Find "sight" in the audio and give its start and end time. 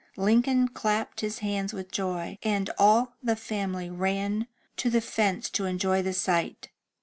6.13-6.69